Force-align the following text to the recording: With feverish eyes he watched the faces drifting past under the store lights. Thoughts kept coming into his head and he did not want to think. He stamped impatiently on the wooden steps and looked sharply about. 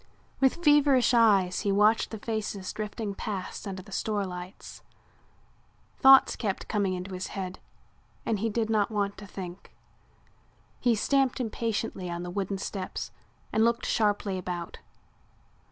With 0.39 0.63
feverish 0.65 1.13
eyes 1.13 1.59
he 1.59 1.71
watched 1.71 2.09
the 2.09 2.17
faces 2.17 2.73
drifting 2.73 3.13
past 3.13 3.67
under 3.67 3.83
the 3.83 3.91
store 3.91 4.25
lights. 4.25 4.81
Thoughts 5.99 6.35
kept 6.35 6.67
coming 6.67 6.95
into 6.95 7.13
his 7.13 7.27
head 7.27 7.59
and 8.25 8.39
he 8.39 8.49
did 8.49 8.67
not 8.67 8.89
want 8.89 9.15
to 9.19 9.27
think. 9.27 9.75
He 10.79 10.95
stamped 10.95 11.39
impatiently 11.39 12.09
on 12.09 12.23
the 12.23 12.31
wooden 12.31 12.57
steps 12.57 13.11
and 13.53 13.63
looked 13.63 13.85
sharply 13.85 14.39
about. 14.39 14.79